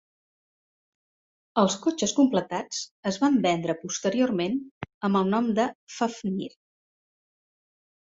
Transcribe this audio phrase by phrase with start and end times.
[1.63, 2.79] Els cotxes completats
[3.11, 4.57] es van vendre posteriorment
[5.09, 6.49] amb del nom de "Fafnir".